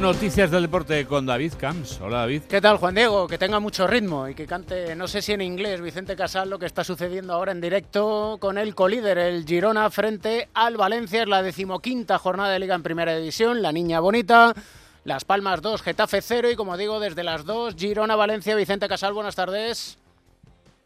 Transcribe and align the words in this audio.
noticias 0.00 0.50
del 0.50 0.62
deporte 0.62 1.04
con 1.06 1.26
David 1.26 1.52
Camps. 1.58 2.00
Hola 2.00 2.20
David. 2.20 2.42
¿Qué 2.48 2.62
tal 2.62 2.78
Juan 2.78 2.94
Diego? 2.94 3.28
Que 3.28 3.36
tenga 3.36 3.60
mucho 3.60 3.86
ritmo 3.86 4.28
y 4.28 4.34
que 4.34 4.46
cante, 4.46 4.96
no 4.96 5.06
sé 5.06 5.20
si 5.20 5.32
en 5.32 5.42
inglés, 5.42 5.82
Vicente 5.82 6.16
Casal, 6.16 6.48
lo 6.48 6.58
que 6.58 6.64
está 6.64 6.84
sucediendo 6.84 7.34
ahora 7.34 7.52
en 7.52 7.60
directo 7.60 8.38
con 8.40 8.56
el 8.56 8.74
colíder, 8.74 9.18
el 9.18 9.44
Girona, 9.44 9.90
frente 9.90 10.48
al 10.54 10.78
Valencia. 10.78 11.22
Es 11.22 11.28
la 11.28 11.42
decimoquinta 11.42 12.18
jornada 12.18 12.50
de 12.50 12.60
liga 12.60 12.74
en 12.74 12.82
primera 12.82 13.14
división. 13.14 13.60
La 13.60 13.72
niña 13.72 14.00
bonita. 14.00 14.54
Las 15.04 15.26
Palmas 15.26 15.60
2, 15.60 15.82
Getafe 15.82 16.22
0 16.22 16.50
y 16.50 16.56
como 16.56 16.78
digo, 16.78 16.98
desde 16.98 17.22
las 17.22 17.44
2, 17.44 17.74
Girona, 17.76 18.16
Valencia, 18.16 18.56
Vicente 18.56 18.88
Casal, 18.88 19.12
buenas 19.12 19.34
tardes. 19.36 19.98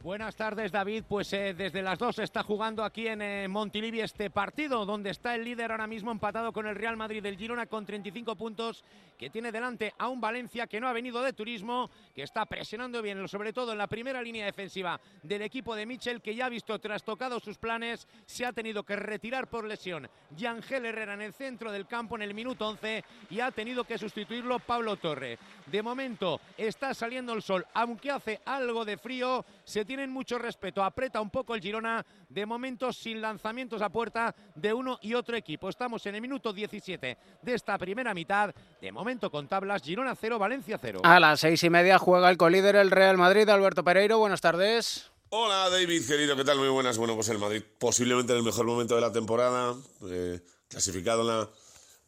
Buenas 0.05 0.37
tardes, 0.37 0.71
David. 0.71 1.05
Pues 1.09 1.33
eh, 1.33 1.55
desde 1.55 1.81
las 1.81 1.99
dos 1.99 2.19
está 2.19 2.43
jugando 2.43 2.85
aquí 2.85 3.09
en 3.09 3.23
eh, 3.23 3.49
Montilivi 3.49 4.03
este 4.03 4.29
partido, 4.29 4.85
donde 4.85 5.09
está 5.09 5.35
el 5.35 5.45
líder 5.45 5.73
ahora 5.73 5.87
mismo 5.87 6.13
empatado 6.13 6.53
con 6.53 6.67
el 6.67 6.75
Real 6.75 6.95
Madrid 6.95 7.23
del 7.23 7.39
Girona 7.39 7.65
con 7.65 7.87
35 7.87 8.37
puntos, 8.37 8.85
que 9.17 9.31
tiene 9.31 9.51
delante 9.51 9.95
a 9.97 10.09
un 10.09 10.21
Valencia 10.21 10.67
que 10.67 10.79
no 10.79 10.89
ha 10.89 10.93
venido 10.93 11.23
de 11.23 11.33
turismo, 11.33 11.89
que 12.15 12.23
está 12.23 12.45
presionando 12.45 13.01
bien, 13.01 13.27
sobre 13.29 13.55
todo 13.55 13.73
en 13.73 13.79
la 13.79 13.87
primera 13.87 14.21
línea 14.21 14.45
defensiva 14.45 15.01
del 15.23 15.41
equipo 15.41 15.75
de 15.75 15.87
Michel, 15.87 16.21
que 16.21 16.35
ya 16.35 16.47
ha 16.47 16.51
visto 16.51 16.79
trastocado 16.79 17.41
sus 17.41 17.57
planes, 17.57 18.07
se 18.27 18.45
ha 18.45 18.53
tenido 18.53 18.83
que 18.83 18.97
retirar 18.97 19.49
por 19.49 19.65
lesión 19.65 20.11
Yangel 20.37 20.85
Herrera 20.85 21.15
en 21.15 21.23
el 21.23 21.33
centro 21.33 21.73
del 21.73 21.87
campo 21.87 22.17
en 22.17 22.23
el 22.23 22.35
minuto 22.35 22.69
11 22.69 23.03
y 23.31 23.41
ha 23.41 23.51
tenido 23.53 23.85
que 23.85 23.97
sustituirlo 23.97 24.59
Pablo 24.59 24.97
Torre. 24.97 25.39
De 25.65 25.83
momento 25.83 26.43
está 26.59 26.93
saliendo 26.93 27.33
el 27.33 27.41
sol, 27.41 27.65
aunque 27.73 28.11
hace 28.11 28.43
algo 28.45 28.85
de 28.85 28.99
frío, 28.99 29.47
se 29.65 29.87
tienen 29.95 30.11
mucho 30.11 30.39
respeto, 30.39 30.83
aprieta 30.83 31.21
un 31.21 31.31
poco 31.31 31.55
el 31.55 31.61
Girona, 31.61 32.05
de 32.29 32.45
momento 32.47 32.93
sin 32.93 33.21
lanzamientos 33.21 33.81
a 33.81 33.91
puerta 33.91 34.35
de 34.57 34.73
uno 34.73 34.99
y 35.01 35.15
otro 35.15 35.37
equipo. 35.37 35.69
Estamos 35.69 36.05
en 36.07 36.17
el 36.17 36.21
minuto 36.21 36.53
17 36.53 37.17
de 37.41 37.55
esta 37.55 37.79
primera 37.79 38.13
mitad, 38.13 38.53
de 38.81 38.91
momento 38.91 39.31
con 39.31 39.47
tablas, 39.47 39.83
Girona 39.83 40.17
0, 40.17 40.37
Valencia 40.37 40.81
0. 40.83 41.03
A 41.05 41.21
las 41.21 41.39
seis 41.39 41.63
y 41.63 41.71
media 41.71 42.01
juega 42.01 42.29
el 42.29 42.37
colíder 42.37 42.75
el 42.75 42.91
Real 42.91 43.17
Madrid, 43.17 43.49
Alberto 43.49 43.85
Pereiro, 43.85 44.19
buenas 44.19 44.41
tardes. 44.41 45.13
Hola 45.29 45.71
David, 45.71 46.05
querido, 46.09 46.35
¿qué 46.35 46.43
tal? 46.43 46.59
Muy 46.59 46.71
buenas. 46.71 46.99
Bueno, 46.99 47.15
pues 47.15 47.29
el 47.29 47.39
Madrid 47.39 47.63
posiblemente 47.79 48.33
en 48.33 48.39
el 48.39 48.45
mejor 48.45 48.67
momento 48.67 48.97
de 48.97 49.01
la 49.01 49.13
temporada, 49.13 49.77
eh, 50.09 50.41
clasificado 50.67 51.21
en 51.21 51.29
la 51.29 51.51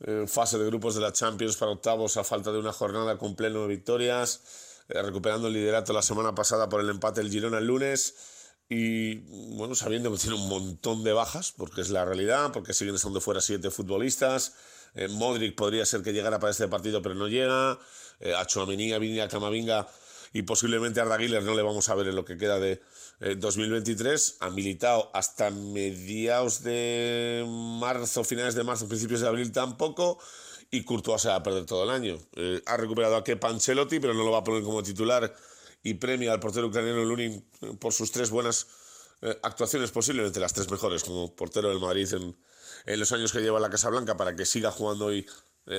eh, 0.00 0.26
fase 0.26 0.58
de 0.58 0.66
grupos 0.66 0.96
de 0.96 1.02
la 1.02 1.12
Champions 1.12 1.56
para 1.56 1.70
octavos 1.70 2.16
a 2.16 2.24
falta 2.24 2.50
de 2.50 2.58
una 2.58 2.72
jornada 2.72 3.16
con 3.16 3.36
pleno 3.36 3.62
de 3.62 3.68
victorias 3.68 4.74
eh, 4.88 5.02
recuperando 5.02 5.48
el 5.48 5.54
liderato 5.54 5.92
la 5.92 6.02
semana 6.02 6.34
pasada 6.34 6.68
por 6.68 6.80
el 6.80 6.90
empate 6.90 7.20
del 7.20 7.30
Girona 7.30 7.58
el 7.58 7.66
lunes 7.66 8.14
y 8.68 9.16
bueno, 9.56 9.74
sabiendo 9.74 10.10
que 10.10 10.18
tiene 10.18 10.36
un 10.36 10.48
montón 10.48 11.04
de 11.04 11.12
bajas, 11.12 11.52
porque 11.56 11.82
es 11.82 11.90
la 11.90 12.04
realidad, 12.04 12.50
porque 12.52 12.74
siguen 12.74 12.96
estando 12.96 13.20
fuera 13.20 13.40
siete 13.40 13.70
futbolistas. 13.70 14.54
Eh, 14.94 15.08
Modric 15.08 15.54
podría 15.54 15.86
ser 15.86 16.02
que 16.02 16.12
llegara 16.12 16.40
para 16.40 16.50
este 16.50 16.66
partido, 16.66 17.00
pero 17.00 17.14
no 17.14 17.28
llega. 17.28 17.78
Eh, 18.18 18.34
a 18.34 18.46
Chuamení, 18.46 19.20
a 19.20 19.28
Camavinga 19.28 19.86
y 20.32 20.42
posiblemente 20.42 21.00
a 21.00 21.04
Arda 21.04 21.18
no 21.18 21.54
le 21.54 21.62
vamos 21.62 21.88
a 21.88 21.94
ver 21.94 22.08
en 22.08 22.16
lo 22.16 22.24
que 22.24 22.36
queda 22.36 22.58
de 22.58 22.80
2023. 23.20 24.38
Ha 24.40 24.50
militado 24.50 25.10
hasta 25.14 25.50
mediados 25.50 26.62
de 26.62 27.44
marzo, 27.80 28.24
finales 28.24 28.54
de 28.54 28.64
marzo, 28.64 28.88
principios 28.88 29.20
de 29.20 29.28
abril 29.28 29.52
tampoco 29.52 30.18
y 30.70 30.84
Courtois 30.84 31.22
se 31.22 31.28
va 31.28 31.36
a 31.36 31.42
perder 31.42 31.66
todo 31.66 31.84
el 31.84 31.90
año. 31.90 32.18
Eh, 32.34 32.62
ha 32.66 32.76
recuperado 32.76 33.16
a 33.16 33.24
Kepa 33.24 33.48
Ancelotti, 33.48 34.00
pero 34.00 34.14
no 34.14 34.24
lo 34.24 34.30
va 34.30 34.38
a 34.38 34.44
poner 34.44 34.62
como 34.62 34.82
titular 34.82 35.34
y 35.82 35.94
premia 35.94 36.32
al 36.32 36.40
portero 36.40 36.66
ucraniano 36.66 37.04
Lunin 37.04 37.44
eh, 37.60 37.76
por 37.78 37.92
sus 37.92 38.10
tres 38.10 38.30
buenas 38.30 38.66
eh, 39.22 39.38
actuaciones, 39.42 39.90
posiblemente 39.90 40.40
las 40.40 40.52
tres 40.52 40.70
mejores 40.70 41.04
como 41.04 41.34
portero 41.34 41.68
del 41.68 41.80
Madrid 41.80 42.12
en, 42.12 42.36
en, 42.86 43.00
los 43.00 43.12
años 43.12 43.32
que 43.32 43.40
lleva 43.40 43.60
la 43.60 43.70
Casa 43.70 43.88
Blanca 43.88 44.16
para 44.16 44.34
que 44.34 44.44
siga 44.44 44.70
jugando 44.70 45.06
hoy 45.06 45.26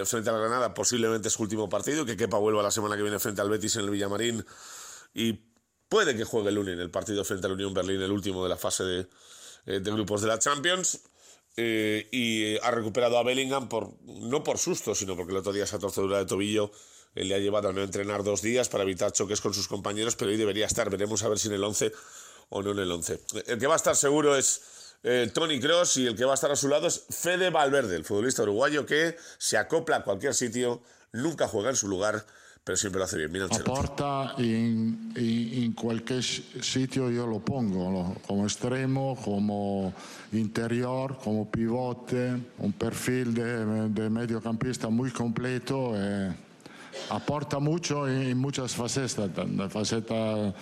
frente 0.03 0.29
a 0.29 0.33
la 0.33 0.39
Granada, 0.39 0.73
posiblemente 0.73 1.29
su 1.29 1.41
último 1.43 1.69
partido, 1.69 2.05
que 2.05 2.17
Kepa 2.17 2.37
vuelva 2.37 2.61
la 2.61 2.71
semana 2.71 2.97
que 2.97 3.03
viene 3.03 3.19
frente 3.19 3.39
al 3.39 3.49
Betis 3.49 3.77
en 3.77 3.85
el 3.85 3.89
Villamarín 3.89 4.45
y 5.13 5.31
puede 5.87 6.13
que 6.17 6.25
juegue 6.25 6.49
en 6.49 6.79
el 6.81 6.91
partido 6.91 7.23
frente 7.23 7.47
al 7.47 7.53
Unión 7.53 7.73
Berlín, 7.73 8.01
el 8.01 8.11
último 8.11 8.43
de 8.43 8.49
la 8.49 8.57
fase 8.57 8.83
de, 8.83 9.79
de 9.79 9.91
grupos 9.91 10.21
de 10.21 10.27
la 10.27 10.39
Champions. 10.39 10.99
Eh, 11.59 12.07
y 12.11 12.55
ha 12.59 12.69
recuperado 12.69 13.17
a 13.17 13.23
Bellingham 13.23 13.67
por, 13.67 13.91
no 14.03 14.43
por 14.43 14.59
susto, 14.59 14.93
sino 14.93 15.15
porque 15.15 15.31
el 15.31 15.37
otro 15.37 15.51
día 15.51 15.63
esa 15.63 15.79
torcedura 15.79 16.19
de 16.19 16.25
tobillo 16.27 16.71
eh, 17.15 17.23
le 17.23 17.33
ha 17.33 17.39
llevado 17.39 17.69
a 17.69 17.73
no 17.73 17.81
entrenar 17.81 18.23
dos 18.23 18.43
días 18.43 18.69
para 18.69 18.83
evitar 18.83 19.11
choques 19.11 19.41
con 19.41 19.55
sus 19.55 19.67
compañeros, 19.67 20.15
pero 20.15 20.29
hoy 20.29 20.37
debería 20.37 20.67
estar. 20.67 20.87
Veremos 20.91 21.23
a 21.23 21.29
ver 21.29 21.39
si 21.39 21.47
en 21.47 21.55
el 21.55 21.63
11 21.63 21.91
o 22.49 22.61
no 22.61 22.71
en 22.71 22.79
el 22.79 22.91
11. 22.91 23.21
El 23.47 23.57
que 23.57 23.65
va 23.65 23.73
a 23.73 23.77
estar 23.77 23.95
seguro 23.95 24.35
es 24.35 24.95
eh, 25.01 25.31
Tony 25.33 25.59
Cross 25.59 25.97
y 25.97 26.05
el 26.05 26.15
que 26.15 26.25
va 26.25 26.33
a 26.33 26.35
estar 26.35 26.51
a 26.51 26.55
su 26.55 26.67
lado 26.67 26.85
es 26.85 27.05
Fede 27.09 27.49
Valverde, 27.49 27.95
el 27.95 28.05
futbolista 28.05 28.43
uruguayo 28.43 28.85
que 28.85 29.17
se 29.39 29.57
acopla 29.57 29.97
a 29.97 30.03
cualquier 30.03 30.35
sitio, 30.35 30.83
nunca 31.11 31.47
juega 31.47 31.71
en 31.71 31.75
su 31.75 31.87
lugar 31.87 32.23
pero 32.67 32.75
siempre 32.75 32.99
lo 32.99 33.05
hace 33.05 33.15
bien. 33.15 33.31
Mira 33.31 33.45
Aporta 33.45 34.35
en, 34.37 35.13
cualquier 35.79 36.23
sitio 36.23 37.11
yo 37.11 37.27
lo 37.27 37.39
pongo, 37.39 38.15
como 38.25 38.43
extremo, 38.45 39.15
como 39.23 39.93
interior, 40.31 41.17
como 41.23 41.49
pivote, 41.49 42.35
un 42.57 42.73
perfil 42.73 43.33
de, 43.33 43.89
de 43.89 44.09
mediocampista 44.09 44.89
muy 44.89 45.11
completo. 45.11 45.93
Eh, 45.95 46.33
aporta 47.11 47.59
mucho 47.59 48.07
en, 48.07 48.37
muchas 48.37 48.73
facetas, 48.73 49.29
la 49.55 49.69
faceta 49.69 50.53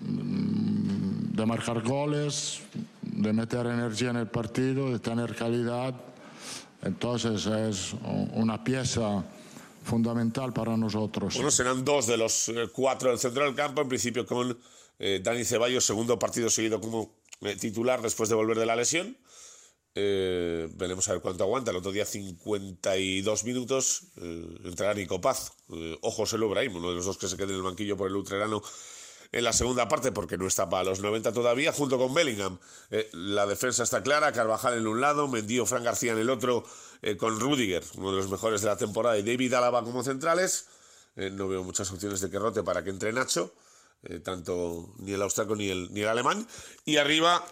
mm, 0.00 1.34
de 1.34 1.46
marcar 1.46 1.82
goles, 1.82 2.60
de 3.00 3.32
meter 3.32 3.66
energía 3.66 4.10
en 4.10 4.16
el 4.16 4.26
partido, 4.26 4.92
de 4.92 4.98
tener 4.98 5.34
calidad. 5.34 5.94
Entonces 6.82 7.46
es 7.46 7.94
una 8.34 8.62
pieza 8.62 9.24
fundamental 9.82 10.52
para 10.52 10.76
nosotros. 10.76 11.34
Bueno, 11.34 11.50
serán 11.50 11.84
dos 11.84 12.06
de 12.06 12.16
los 12.16 12.48
eh, 12.48 12.68
cuatro 12.72 13.10
del 13.10 13.18
centro 13.18 13.44
del 13.44 13.54
campo, 13.54 13.82
en 13.82 13.88
principio 13.88 14.26
con 14.26 14.58
eh, 14.98 15.20
Dani 15.22 15.44
Ceballos, 15.44 15.84
segundo 15.84 16.18
partido 16.18 16.50
seguido 16.50 16.80
como 16.80 17.14
eh, 17.40 17.56
titular 17.56 18.00
después 18.02 18.28
de 18.28 18.34
volver 18.34 18.58
de 18.58 18.66
la 18.66 18.76
lesión. 18.76 19.16
veremos 19.94 21.08
a 21.08 21.12
ver 21.12 21.20
cuánto 21.20 21.44
aguanta. 21.44 21.70
El 21.70 21.78
otro 21.78 21.92
día 21.92 22.06
52 22.06 23.44
minutos 23.44 24.04
entrará 24.64 24.94
Nico 24.94 25.20
Paz. 25.20 25.52
ojo, 26.00 26.24
se 26.24 26.38
lo 26.38 26.48
uno 26.48 26.88
de 26.88 26.94
los 26.94 27.04
dos 27.04 27.18
que 27.18 27.28
se 27.28 27.36
queda 27.36 27.50
en 27.50 27.56
el 27.56 27.62
banquillo 27.62 27.96
por 27.96 28.08
el 28.08 28.16
Utrerano 28.16 28.62
en 29.32 29.44
la 29.44 29.52
segunda 29.52 29.88
parte 29.88 30.12
porque 30.12 30.38
no 30.38 30.46
está 30.46 30.68
para 30.68 30.84
los 30.84 31.00
90 31.00 31.32
todavía, 31.32 31.72
junto 31.72 31.98
con 31.98 32.14
Bellingham. 32.14 32.58
la 33.12 33.46
defensa 33.46 33.82
está 33.82 34.02
clara, 34.02 34.32
Carvajal 34.32 34.78
en 34.78 34.86
un 34.86 35.00
lado, 35.00 35.26
Mendío, 35.26 35.66
Fran 35.66 35.82
García 35.82 36.12
en 36.12 36.18
el 36.18 36.30
otro, 36.30 36.64
eh, 37.04 37.16
con 37.16 37.40
Rudiger, 37.40 37.82
uno 37.96 38.12
de 38.12 38.16
los 38.18 38.30
mejores 38.30 38.60
de 38.60 38.68
la 38.68 38.76
temporada, 38.76 39.18
y 39.18 39.22
David 39.22 39.52
Álava 39.54 39.82
como 39.82 40.04
centrales. 40.04 40.66
Eh, 41.16 41.30
no 41.30 41.48
veo 41.48 41.64
muchas 41.64 41.90
opciones 41.90 42.20
de 42.20 42.30
que 42.30 42.38
rote 42.38 42.62
para 42.62 42.84
que 42.84 42.90
entre 42.90 43.12
Nacho, 43.12 43.52
eh, 44.04 44.20
tanto 44.20 44.94
ni 44.98 45.12
el 45.12 45.20
austriaco 45.20 45.56
ni 45.56 45.68
el, 45.68 45.92
ni 45.92 46.02
el 46.02 46.08
alemán. 46.08 46.46
Y 46.84 46.98
arriba, 46.98 47.44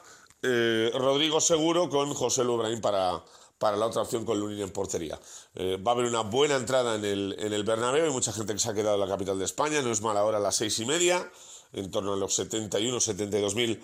Rodrigo 0.42 1.40
Seguro 1.40 1.90
con 1.90 2.14
José 2.14 2.44
Lubraín 2.44 2.80
para, 2.80 3.22
para 3.58 3.76
la 3.76 3.86
otra 3.86 4.02
opción 4.02 4.24
con 4.24 4.40
Lunin 4.40 4.60
en 4.60 4.70
portería. 4.70 5.20
va 5.58 5.90
a 5.90 5.94
haber 5.94 6.06
una 6.06 6.22
buena 6.22 6.56
entrada 6.56 6.94
en 6.94 7.04
el, 7.04 7.36
en 7.38 7.52
el 7.52 7.64
Bernabéu, 7.64 8.06
hay 8.06 8.10
mucha 8.10 8.32
gente 8.32 8.54
que 8.54 8.58
se 8.58 8.70
ha 8.70 8.74
quedado 8.74 8.94
en 8.94 9.00
la 9.00 9.08
capital 9.08 9.38
de 9.38 9.44
España, 9.44 9.82
no 9.82 9.90
es 9.90 10.00
mala 10.00 10.24
hora 10.24 10.38
a 10.38 10.40
las 10.40 10.56
seis 10.56 10.78
y 10.78 10.86
media, 10.86 11.30
en 11.72 11.90
torno 11.90 12.14
a 12.14 12.16
los 12.16 12.34
71, 12.34 13.00
72 13.00 13.54
mil 13.54 13.82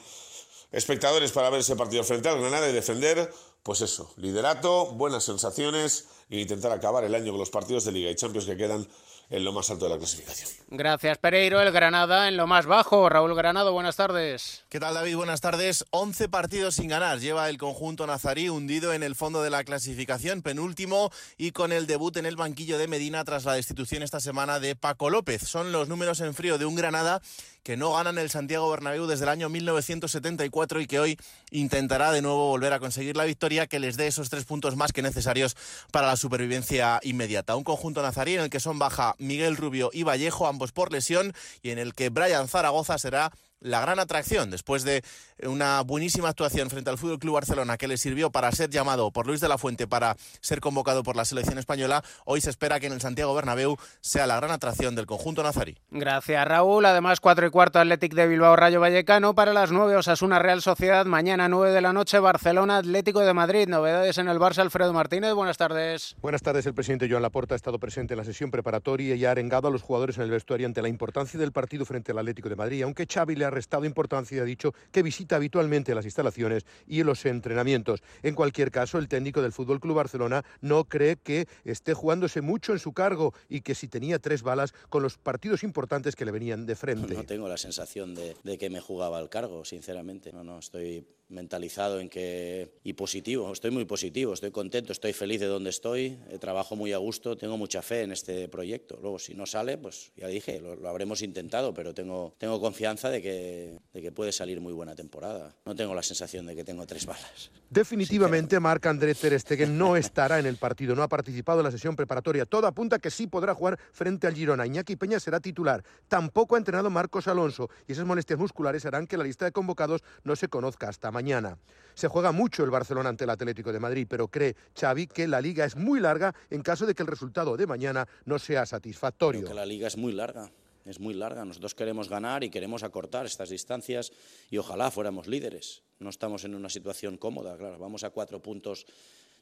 espectadores 0.73 1.33
para 1.33 1.51
ver 1.51 1.61
ese 1.61 1.77
partido 1.77 2.05
frente 2.05 2.29
al 2.29 2.41
Granada 2.41 2.69
y 2.69 2.73
defender 2.73 3.33
pues 3.63 3.81
eso, 3.81 4.13
liderato, 4.17 4.93
buenas 4.93 5.25
sensaciones 5.25 6.07
e 6.31 6.39
intentar 6.39 6.71
acabar 6.71 7.03
el 7.03 7.15
año 7.17 7.33
con 7.33 7.41
los 7.41 7.51
partidos 7.51 7.85
de 7.85 7.91
Liga 7.91 8.11
y 8.11 8.15
Champions 8.15 8.47
que 8.47 8.57
quedan 8.57 8.87
en 9.29 9.45
lo 9.45 9.53
más 9.53 9.69
alto 9.71 9.87
de 9.87 9.91
la 9.91 9.99
clasificación. 9.99 10.49
Gracias, 10.69 11.19
Pereiro. 11.19 11.61
El 11.61 11.73
Granada 11.73 12.29
en 12.29 12.37
lo 12.37 12.47
más 12.47 12.67
bajo. 12.67 13.09
Raúl 13.09 13.35
Granado, 13.35 13.73
buenas 13.73 13.97
tardes. 13.97 14.65
¿Qué 14.69 14.79
tal, 14.79 14.95
David? 14.95 15.17
Buenas 15.17 15.41
tardes. 15.41 15.85
11 15.91 16.29
partidos 16.29 16.77
sin 16.77 16.89
ganar. 16.89 17.19
Lleva 17.19 17.49
el 17.49 17.59
conjunto 17.59 18.07
nazarí 18.07 18.49
hundido 18.49 18.93
en 18.93 19.03
el 19.03 19.17
fondo 19.17 19.43
de 19.43 19.51
la 19.51 19.65
clasificación, 19.65 20.43
penúltimo, 20.43 21.11
y 21.37 21.51
con 21.51 21.73
el 21.73 21.89
debut 21.89 22.16
en 22.16 22.27
el 22.27 22.37
banquillo 22.37 22.78
de 22.78 22.87
Medina 22.87 23.25
tras 23.25 23.45
la 23.45 23.55
destitución 23.55 24.03
esta 24.03 24.21
semana 24.21 24.60
de 24.60 24.77
Paco 24.77 25.10
López. 25.10 25.43
Son 25.43 25.72
los 25.72 25.89
números 25.89 26.21
en 26.21 26.34
frío 26.34 26.57
de 26.59 26.66
un 26.66 26.77
Granada 26.77 27.21
que 27.66 27.77
no 27.77 27.95
ganan 27.95 28.16
el 28.16 28.30
Santiago 28.30 28.71
Bernabéu 28.71 29.09
desde 29.09 29.24
el 29.24 29.28
año 29.28 29.48
1974 29.48 30.80
y 30.80 30.86
que 30.86 31.01
hoy 31.01 31.18
intentará 31.51 32.13
de 32.13 32.22
nuevo 32.22 32.47
volver 32.47 32.72
a 32.72 32.78
conseguir 32.78 33.16
la 33.16 33.24
victoria 33.24 33.66
que 33.66 33.80
les 33.80 33.97
dé 33.97 34.07
esos 34.07 34.30
tres 34.30 34.45
puntos 34.45 34.77
más 34.77 34.92
que 34.92 35.03
necesarios 35.03 35.57
para 35.91 36.07
la 36.07 36.15
supervivencia 36.15 37.01
inmediata. 37.03 37.57
Un 37.57 37.65
conjunto 37.65 38.03
nazarí 38.03 38.34
en 38.34 38.42
el 38.42 38.51
que 38.51 38.60
son 38.60 38.78
baja 38.78 39.16
Miguel 39.18 39.57
Rubio 39.57 39.91
y 39.92 40.04
Vallejo, 40.04 40.47
ambos 40.47 40.71
por 40.71 40.92
lesión, 40.92 41.33
y 41.60 41.71
en 41.71 41.80
el 41.80 41.92
que 41.92 42.09
Brian 42.09 42.47
Zaragoza 42.47 42.98
será 42.98 43.33
la 43.59 43.80
gran 43.80 43.98
atracción 43.98 44.51
después 44.51 44.84
de 44.84 45.03
una 45.44 45.83
buenísima 45.83 46.28
actuación 46.28 46.71
frente 46.71 46.91
al 46.91 46.98
Fútbol 46.98 47.18
Club 47.18 47.34
Barcelona 47.34 47.77
que 47.77 47.88
le 47.88 47.97
sirvió 47.98 48.30
para 48.30 48.50
ser 48.53 48.71
llamado 48.71 49.10
por 49.10 49.27
Luis 49.27 49.41
de 49.41 49.48
la 49.48 49.59
Fuente 49.59 49.86
para 49.86 50.16
ser 50.41 50.60
convocado 50.60 51.03
por 51.03 51.16
la 51.16 51.24
selección 51.24 51.59
española. 51.59 52.03
Hoy 52.24 52.41
se 52.41 52.50
espera 52.50 52.80
que 52.80 52.86
en 52.86 52.94
el 52.94 53.00
Santiago 53.00 53.34
Bernabéu 53.34 53.77
sea 54.00 54.27
la 54.27 54.36
gran 54.36 54.50
atracción 54.50 54.94
del 54.94 55.06
conjunto 55.06 55.42
nazarí. 55.42 55.77
Gracias, 55.91 56.47
Raúl. 56.47 56.86
Además, 56.86 57.21
4 57.21 57.47
y 57.47 57.50
cuarto 57.50 57.78
Athletic 57.78 58.15
de 58.15 58.27
Bilbao 58.27 58.56
Rayo 58.56 58.80
Vallecano 58.80 59.34
para 59.34 59.53
las 59.53 59.72
9 59.72 59.97
Osasuna 59.97 60.38
Real 60.38 60.62
Sociedad. 60.62 61.04
Mañana 61.06 61.48
9 61.48 61.72
de 61.72 61.80
la 61.80 61.92
noche 61.92 62.18
Barcelona 62.18 62.78
Atlético 62.78 63.21
de 63.21 63.34
Madrid. 63.34 63.68
Novedades 63.68 64.18
en 64.18 64.28
el 64.28 64.38
Barça 64.38 64.60
Alfredo 64.60 64.92
Martínez. 64.92 65.34
Buenas 65.34 65.59
tardes. 65.59 66.16
Buenas 66.22 66.42
tardes. 66.42 66.66
El 66.66 66.74
presidente 66.74 67.09
Joan 67.10 67.22
Laporta 67.22 67.54
ha 67.54 67.56
estado 67.56 67.78
presente 67.78 68.15
en 68.15 68.18
la 68.18 68.24
sesión 68.24 68.50
preparatoria 68.50 69.15
y 69.15 69.24
ha 69.24 69.33
arengado 69.33 69.68
a 69.68 69.71
los 69.71 69.83
jugadores 69.83 70.16
en 70.16 70.24
el 70.24 70.30
vestuario 70.30 70.66
ante 70.66 70.80
la 70.80 70.88
importancia 70.88 71.38
del 71.38 71.53
partido 71.53 71.84
frente 71.84 72.12
al 72.12 72.18
Atlético 72.18 72.48
de 72.48 72.56
Madrid, 72.56 72.83
aunque 72.83 73.06
Xavi 73.06 73.36
le 73.36 73.44
ha 73.44 73.50
restado 73.50 73.84
importancia 73.84 74.36
y 74.36 74.41
ha 74.41 74.44
dicho 74.44 74.72
que 74.92 75.03
visita 75.03 75.26
habitualmente 75.34 75.95
las 75.95 76.05
instalaciones 76.05 76.65
y 76.87 77.03
los 77.03 77.25
entrenamientos. 77.27 78.03
En 78.23 78.34
cualquier 78.34 78.71
caso, 78.71 78.99
el 78.99 79.09
técnico 79.09 79.43
del 79.43 79.53
Fútbol 79.53 79.81
Club 79.81 79.97
Barcelona 79.97 80.45
no 80.61 80.84
cree 80.84 81.17
que 81.17 81.49
esté 81.65 81.95
jugándose 81.95 82.41
mucho 82.41 82.73
en 82.73 82.78
su 82.78 82.93
cargo 82.93 83.34
y 83.49 83.63
que 83.63 83.75
si 83.75 83.89
tenía 83.89 84.19
tres 84.19 84.43
balas 84.43 84.73
con 84.89 85.03
los 85.03 85.19
partidos 85.19 85.63
importantes 85.63 86.15
que 86.15 86.25
le 86.25 86.31
venían 86.31 86.67
de 86.67 86.77
frente. 86.77 87.15
No 87.15 87.25
tengo 87.25 87.49
la 87.49 87.57
sensación 87.57 88.15
de, 88.15 88.37
de 88.45 88.59
que 88.59 88.71
me 88.71 88.81
jugaba 88.81 89.19
al 89.19 89.28
cargo, 89.28 89.65
sinceramente. 89.65 90.33
No, 90.33 90.45
no, 90.45 90.59
estoy 90.59 91.07
mentalizado 91.28 92.01
en 92.01 92.09
que 92.09 92.71
y 92.84 92.93
positivo, 92.93 93.53
estoy 93.53 93.71
muy 93.71 93.84
positivo, 93.84 94.34
estoy 94.34 94.51
contento, 94.51 94.93
estoy 94.93 95.13
feliz 95.13 95.41
de 95.41 95.47
donde 95.47 95.71
estoy, 95.71 96.19
eh, 96.28 96.39
trabajo 96.39 96.77
muy 96.77 96.93
a 96.93 96.99
gusto, 96.99 97.37
tengo 97.37 97.57
mucha 97.57 97.83
fe 97.83 98.03
en 98.03 98.13
este 98.13 98.49
proyecto. 98.49 98.99
Luego 99.01 99.19
si 99.19 99.34
no 99.34 99.47
sale, 99.47 99.78
pues 99.78 100.13
ya 100.17 100.28
dije, 100.28 100.61
lo, 100.61 100.77
lo 100.77 100.89
habremos 100.89 101.23
intentado, 101.23 101.75
pero 101.75 101.95
tengo, 101.95 102.34
tengo 102.39 102.61
confianza 102.61 103.11
de 103.11 103.23
que, 103.23 103.78
de 103.93 104.03
que 104.03 104.13
puede 104.13 104.33
salir 104.33 104.61
muy 104.61 104.73
buena 104.73 104.95
temporada. 104.95 105.55
No 105.65 105.75
tengo 105.75 105.95
la 105.95 106.03
sensación 106.03 106.47
de 106.47 106.55
que 106.55 106.65
tengo 106.65 106.87
tres 106.87 107.07
balas. 107.07 107.51
Definitivamente 107.71 108.61
Marc 108.61 108.87
André 108.87 109.15
Ter 109.15 109.39
Stegen 109.41 109.77
no 109.77 109.97
estará 109.97 110.39
en 110.39 110.47
el 110.47 110.57
partido, 110.57 110.95
no 110.95 111.03
ha 111.03 111.09
participado 111.09 111.61
en 111.61 111.65
la 111.65 111.71
sesión 111.72 111.97
preparatoria. 111.97 112.47
Todo 112.47 112.67
apunta 112.67 112.99
que 112.99 113.11
sí 113.11 113.27
podrá 113.27 113.55
jugar 113.55 113.79
frente 113.93 114.27
al 114.27 114.34
Girona. 114.34 114.67
Iñaki 114.67 114.97
Peña 114.97 115.19
será 115.19 115.41
titular. 115.41 115.83
Tampoco 116.09 116.55
ha 116.55 116.59
entrenado 116.59 116.91
Marcos 116.91 117.27
Alonso 117.27 117.69
y 117.89 117.93
esas 117.93 118.07
molestias 118.07 118.39
musculares 118.39 118.87
harán 118.87 119.07
que 119.07 119.17
la 119.17 119.25
lista 119.25 119.45
de 119.45 119.53
convocados 119.53 120.03
no 120.22 120.37
se 120.37 120.49
conozca 120.49 120.89
hasta 120.89 121.11
mañana. 121.16 121.57
Se 121.95 122.09
juega 122.09 122.30
mucho 122.30 122.63
el 122.63 122.68
Barcelona 122.68 123.09
ante 123.09 123.24
el 123.24 123.30
Atlético 123.30 123.72
de 123.72 123.80
Madrid, 123.80 124.07
pero 124.07 124.28
cree 124.28 124.54
Xavi 124.78 125.07
que 125.07 125.27
la 125.27 125.41
liga 125.41 125.65
es 125.65 125.74
muy 125.74 125.98
larga 125.98 126.34
en 126.51 126.60
caso 126.60 126.84
de 126.84 126.95
que 126.95 127.03
el 127.03 127.09
resultado 127.09 127.57
de 127.57 127.66
mañana 127.66 128.07
no 128.27 128.39
sea 128.39 128.66
satisfactorio. 128.66 129.41
Creo 129.41 129.53
que 129.53 129.54
la 129.54 129.65
liga 129.65 129.86
es 129.86 129.97
muy 129.97 130.13
larga. 130.13 130.51
Es 130.84 131.01
muy 131.01 131.15
larga. 131.15 131.47
Nosotros 131.47 131.74
queremos 131.74 132.10
ganar 132.10 132.45
y 132.45 132.51
queremos 132.51 132.83
acortar 132.83 133.24
estas 133.24 133.48
distancias 133.48 134.13
y 134.51 134.59
ojalá 134.59 134.91
fuéramos 134.91 135.27
líderes. 135.27 135.83
No 135.98 136.10
estamos 136.10 136.45
en 136.45 136.54
una 136.54 136.68
situación 136.68 137.16
cómoda, 137.16 137.57
claro. 137.57 137.78
Vamos 137.78 138.04
a 138.04 138.10
cuatro 138.10 138.42
puntos 138.42 138.86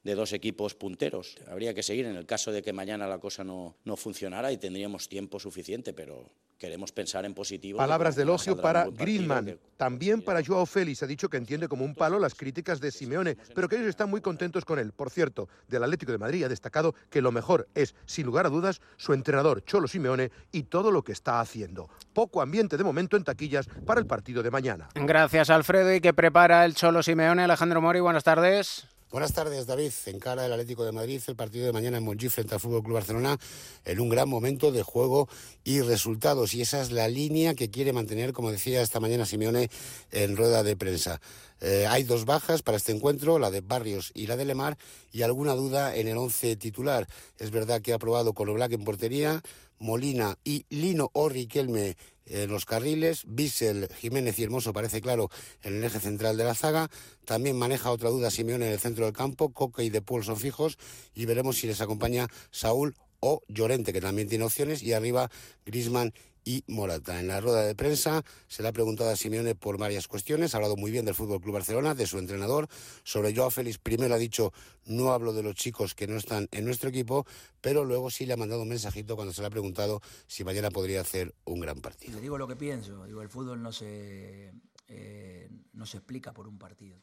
de 0.05 0.15
dos 0.15 0.33
equipos 0.33 0.75
punteros. 0.75 1.37
Habría 1.49 1.75
que 1.75 1.83
seguir 1.83 2.06
en 2.06 2.17
el 2.17 2.27
caso 2.27 2.53
de 2.53 2.62
que 2.62 2.73
mañana 2.73 3.06
la 3.06 3.19
cosa 3.19 3.43
no, 3.43 3.77
no 3.85 3.97
funcionara 3.97 4.53
y 4.53 4.59
tendríamos 4.59 5.09
tiempo 5.09 5.41
suficiente, 5.41 5.93
pero 5.95 6.31
queremos 6.59 6.93
pensar 6.93 7.25
en 7.25 7.35
positivo. 7.35 7.79
Palabras 7.79 8.15
de 8.15 8.23
elogio 8.23 8.56
para 8.56 8.87
Griezmann, 8.87 9.59
también 9.77 10.23
para 10.23 10.45
Joao 10.45 10.67
Félix. 10.67 11.03
Ha 11.03 11.06
dicho 11.06 11.29
que 11.29 11.37
entiende 11.37 11.69
como 11.69 11.85
un 11.85 11.95
palo 11.95 12.19
las 12.19 12.35
críticas 12.35 12.81
de 12.81 12.91
Simeone, 12.91 13.37
pero 13.55 13.69
que 13.69 13.77
ellos 13.77 13.89
están 13.89 14.11
muy 14.11 14.21
contentos 14.21 14.65
con 14.65 14.79
él. 14.79 14.93
Por 14.93 15.11
cierto, 15.11 15.49
del 15.69 15.83
Atlético 15.83 16.12
de 16.12 16.19
Madrid 16.19 16.45
ha 16.45 16.49
destacado 16.49 16.95
que 17.11 17.23
lo 17.23 17.33
mejor 17.33 17.69
es, 17.75 17.95
sin 18.06 18.27
lugar 18.27 18.47
a 18.47 18.51
dudas, 18.51 18.81
su 18.97 19.15
entrenador 19.15 19.65
Cholo 19.65 19.89
Simeone 19.89 20.31
y 20.53 20.65
todo 20.65 20.91
lo 20.91 21.03
que 21.03 21.12
está 21.12 21.41
haciendo. 21.41 21.89
Poco 22.12 22.43
ambiente 22.43 22.77
de 22.77 22.85
momento 22.85 23.17
en 23.17 23.25
taquillas 23.25 23.67
para 23.87 24.01
el 24.01 24.06
partido 24.06 24.43
de 24.43 24.51
mañana. 24.51 24.89
Gracias, 24.95 25.51
Alfredo. 25.51 25.95
¿Y 25.95 26.01
que 26.01 26.12
prepara 26.12 26.65
el 26.65 26.75
Cholo 26.75 27.03
Simeone? 27.03 27.45
Alejandro 27.45 27.81
Mori, 27.81 28.01
buenas 28.01 28.25
tardes. 28.25 28.87
Buenas 29.15 29.33
tardes, 29.33 29.67
David. 29.67 29.93
Encara 30.07 30.45
el 30.45 30.53
Atlético 30.53 30.85
de 30.85 30.91
Madrid 30.91 31.23
el 31.29 31.37
partido 31.37 31.67
de 31.67 31.73
mañana 31.73 31.99
en 31.99 32.05
Montjuic 32.05 32.33
frente 32.33 32.55
al 32.55 32.61
Fútbol 32.61 32.83
Club 32.83 32.95
Barcelona 32.95 33.39
en 33.85 34.01
un 34.01 34.09
gran 34.09 34.29
momento 34.29 34.73
de 34.73 34.83
juego 34.83 35.29
y 35.63 35.83
resultados. 35.83 36.53
Y 36.53 36.63
esa 36.63 36.83
es 36.83 36.91
la 36.91 37.07
línea 37.07 37.55
que 37.55 37.71
quiere 37.71 37.93
mantener, 37.93 38.33
como 38.33 38.51
decía 38.51 38.83
esta 38.83 38.99
mañana 38.99 39.25
Simeone 39.25 39.71
en 40.11 40.37
rueda 40.37 40.65
de 40.65 40.75
prensa. 40.77 41.21
Eh, 41.61 41.87
hay 41.89 42.03
dos 42.03 42.25
bajas 42.25 42.63
para 42.63 42.77
este 42.77 42.91
encuentro, 42.91 43.39
la 43.39 43.53
de 43.53 43.61
Barrios 43.61 44.11
y 44.15 44.27
la 44.27 44.37
de 44.37 44.47
Lemar, 44.47 44.79
y 45.13 45.23
alguna 45.23 45.55
duda 45.55 45.95
en 45.95 46.09
el 46.09 46.17
once 46.17 46.57
titular. 46.57 47.07
Es 47.39 47.53
verdad 47.53 47.83
que 47.83 47.93
ha 47.93 48.01
probado 48.01 48.33
con 48.33 48.53
Black 48.53 48.73
en 48.73 48.83
portería, 48.83 49.43
Molina 49.79 50.39
y 50.43 50.67
Lino 50.71 51.11
o 51.13 51.29
Riquelme 51.29 51.97
en 52.26 52.50
los 52.50 52.65
carriles, 52.65 53.25
Bissell, 53.26 53.88
Jiménez 54.00 54.38
y 54.38 54.44
Hermoso 54.44 54.73
parece 54.73 55.00
claro 55.00 55.31
en 55.62 55.76
el 55.76 55.85
eje 55.85 56.00
central 56.00 56.37
de 56.37 56.44
la 56.44 56.55
zaga, 56.55 56.91
también 57.25 57.56
maneja 57.56 57.91
otra 57.91 58.11
duda 58.11 58.31
Simeone 58.31 58.67
en 58.67 58.73
el 58.73 58.81
centro 58.81 59.05
del 59.05 59.15
campo, 59.15 59.53
Coque 59.53 59.85
y 59.85 59.91
De 59.91 60.03
Paul 60.03 60.25
son 60.25 60.37
fijos 60.37 60.79
y 61.15 61.26
veremos 61.26 61.59
si 61.59 61.67
les 61.67 61.81
acompaña 61.81 62.29
Saúl 62.50 62.94
o 63.21 63.43
Llorente, 63.49 63.93
que 63.93 64.00
también 64.00 64.29
tiene 64.29 64.44
opciones, 64.44 64.82
y 64.82 64.93
arriba 64.93 65.31
Grisman 65.65 66.12
y 66.44 66.64
Morata. 66.67 67.19
En 67.20 67.29
la 67.29 67.41
rueda 67.41 67.62
de 67.62 67.75
prensa 67.75 68.23
se 68.49 68.62
le 68.62 68.69
ha 68.69 68.73
preguntado 68.73 69.11
a 69.11 69.17
Simeone 69.17 69.55
por 69.55 69.79
varias 69.79 70.08
cuestiones. 70.08 70.55
Ha 70.55 70.58
hablado 70.58 70.76
muy 70.76 70.91
bien 70.91 71.05
del 71.05 71.14
Fútbol 71.14 71.41
Club 71.41 71.55
Barcelona, 71.55 71.94
de 71.94 72.06
su 72.06 72.19
entrenador. 72.19 72.69
Sobre 73.02 73.35
Joao 73.35 73.50
Félix, 73.50 73.79
primero 73.79 74.14
ha 74.14 74.19
dicho 74.19 74.52
no 74.87 75.12
hablo 75.12 75.32
de 75.32 75.43
los 75.43 75.55
chicos 75.55 75.94
que 75.94 76.06
no 76.06 76.17
están 76.17 76.49
en 76.52 76.64
nuestro 76.64 76.91
equipo, 76.91 77.26
pero 77.61 77.85
luego 77.85 78.11
sí 78.11 78.26
le 78.26 78.35
ha 78.35 78.37
mandado 78.37 78.62
un 78.62 78.69
mensajito 78.69 79.17
cuando 79.17 79.32
se 79.32 79.41
le 79.41 79.46
ha 79.46 79.50
preguntado 79.50 80.00
si 80.26 80.44
mañana 80.44 80.70
podría 80.70 81.00
hacer 81.00 81.35
un 81.44 81.61
gran 81.61 81.81
partido. 81.81 82.14
Le 82.14 82.20
digo 82.20 82.38
lo 82.38 82.46
que 82.46 82.56
pienso. 82.56 83.05
Digo, 83.05 83.23
el 83.23 83.29
fútbol 83.29 83.62
no 83.62 83.73
se, 83.73 84.52
eh, 84.88 85.50
no 85.73 85.87
se 85.87 85.96
explica 85.99 86.32
por 86.32 86.46
un 86.46 86.58
partido. 86.58 86.99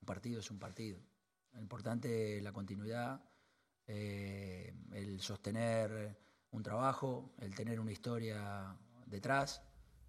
Un 0.00 0.06
partido 0.06 0.40
es 0.40 0.50
un 0.50 0.58
partido. 0.58 1.00
Lo 1.52 1.60
importante 1.60 2.38
es 2.38 2.42
la 2.42 2.52
continuidad, 2.52 3.22
eh, 3.86 4.74
el 4.92 5.20
sostener 5.20 6.18
un 6.52 6.62
trabajo, 6.62 7.30
el 7.40 7.54
tener 7.54 7.80
una 7.80 7.92
historia 7.92 8.76
detrás 9.06 9.62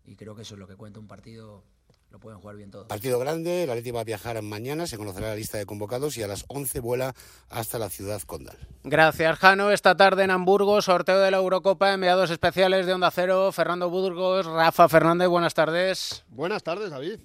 y 0.05 0.15
creo 0.15 0.35
que 0.35 0.43
eso 0.43 0.55
es 0.55 0.59
lo 0.59 0.67
que 0.67 0.75
cuenta 0.75 0.99
un 0.99 1.07
partido. 1.07 1.63
Lo 2.11 2.19
pueden 2.19 2.39
jugar 2.39 2.57
bien 2.57 2.69
todos. 2.69 2.85
Partido 2.85 3.17
grande, 3.17 3.63
el 3.63 3.69
Atleti 3.71 3.89
va 3.89 4.01
a 4.01 4.03
viajar 4.03 4.39
mañana, 4.43 4.85
se 4.85 4.97
conocerá 4.97 5.29
la 5.29 5.35
lista 5.35 5.57
de 5.57 5.65
convocados 5.65 6.15
y 6.15 6.21
a 6.21 6.27
las 6.27 6.45
11 6.47 6.79
vuela 6.79 7.15
hasta 7.49 7.79
la 7.79 7.89
ciudad 7.89 8.21
condal. 8.21 8.55
Gracias, 8.83 9.39
Jano. 9.39 9.71
Esta 9.71 9.97
tarde 9.97 10.23
en 10.23 10.29
Hamburgo, 10.29 10.79
sorteo 10.83 11.19
de 11.19 11.31
la 11.31 11.37
Eurocopa, 11.37 11.91
enviados 11.91 12.29
especiales 12.29 12.85
de 12.85 12.93
Onda 12.93 13.09
Cero, 13.09 13.51
Fernando 13.51 13.89
Burgos, 13.89 14.45
Rafa 14.45 14.87
Fernández, 14.89 15.27
buenas 15.27 15.55
tardes. 15.55 16.23
Buenas 16.27 16.61
tardes, 16.61 16.91
David. 16.91 17.19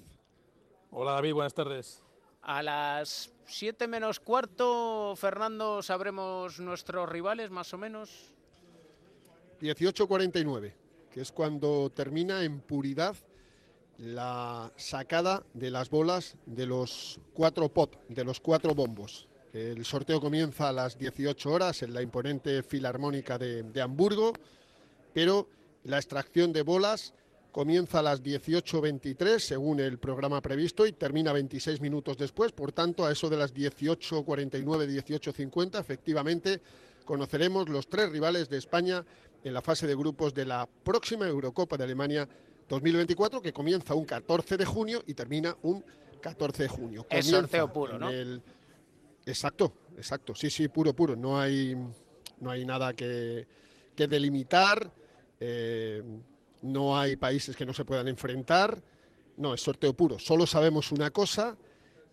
Hola, 0.90 1.12
David, 1.12 1.34
buenas 1.34 1.52
tardes. 1.52 2.02
A 2.40 2.62
las 2.62 3.30
7 3.44 3.88
menos 3.88 4.20
cuarto, 4.20 5.14
Fernando, 5.16 5.82
sabremos 5.82 6.60
nuestros 6.60 7.06
rivales, 7.10 7.50
más 7.50 7.74
o 7.74 7.78
menos. 7.78 8.38
18.49, 9.60 10.72
que 11.10 11.20
es 11.20 11.32
cuando 11.32 11.90
termina 11.90 12.44
en 12.44 12.60
puridad 12.60 13.16
la 13.99 14.72
sacada 14.76 15.43
de 15.55 15.70
las 15.70 15.90
bolas 15.90 16.37
de 16.46 16.66
los 16.66 17.20
cuatro 17.34 17.69
pot, 17.69 17.99
de 18.08 18.25
los 18.25 18.40
cuatro 18.40 18.75
bombos. 18.75 19.28
El 19.52 19.84
sorteo 19.84 20.20
comienza 20.20 20.69
a 20.69 20.72
las 20.72 20.99
18 20.99 21.50
horas 21.50 21.82
en 21.82 21.93
la 21.93 22.02
imponente 22.02 22.62
Filarmónica 22.62 23.38
de, 23.38 23.64
de 23.64 23.80
Hamburgo, 23.80 24.32
pero 25.12 25.49
la 25.85 25.97
extracción 25.97 26.52
de 26.52 26.62
bolas 26.62 27.14
comienza 27.50 27.99
a 27.99 28.02
las 28.02 28.23
18.23 28.23 29.40
según 29.40 29.80
el 29.80 29.99
programa 29.99 30.40
previsto 30.40 30.87
y 30.87 30.92
termina 30.92 31.32
26 31.32 31.80
minutos 31.80 32.16
después, 32.16 32.52
por 32.52 32.71
tanto 32.73 33.04
a 33.04 33.11
eso 33.11 33.28
de 33.28 33.37
las 33.37 33.52
18.49, 33.52 34.62
18.50 34.62 35.80
efectivamente 35.80 36.61
conoceremos 37.04 37.68
los 37.71 37.88
tres 37.88 38.11
rivales 38.11 38.50
de 38.50 38.59
España 38.59 39.04
en 39.45 39.54
la 39.54 39.62
fase 39.62 39.87
de 39.87 39.95
grupos 39.95 40.35
de 40.35 40.45
la 40.45 40.66
próxima 40.66 41.26
Eurocopa 41.26 41.76
de 41.76 41.85
Alemania 41.85 42.28
2024, 42.68 43.40
que 43.40 43.52
comienza 43.52 43.95
un 43.95 44.04
14 44.04 44.57
de 44.57 44.64
junio 44.64 45.02
y 45.07 45.14
termina 45.14 45.57
un 45.62 45.85
14 46.21 46.64
de 46.64 46.68
junio. 46.68 47.07
Es 47.09 47.26
sorteo 47.26 47.73
puro, 47.73 47.99
¿no? 47.99 48.11
el- 48.11 48.42
Exacto, 49.26 49.73
exacto. 49.97 50.35
Sí, 50.35 50.49
sí, 50.49 50.68
puro, 50.68 50.95
puro. 50.95 51.14
No 51.14 51.38
hay, 51.38 51.76
no 52.40 52.50
hay 52.50 52.64
nada 52.64 52.95
que, 52.95 53.47
que 53.95 54.07
delimitar. 54.07 54.90
eh, 55.40 56.02
no 56.62 56.99
hay 56.99 57.14
países 57.16 57.54
que 57.54 57.64
no 57.64 57.73
se 57.73 57.85
puedan 57.85 58.09
enfrentar. 58.09 58.83
No, 59.37 59.54
es 59.54 59.61
sorteo 59.61 59.92
puro. 59.95 60.18
Solo 60.18 60.47
sabemos 60.47 60.90
una 60.92 61.11
cosa, 61.11 61.57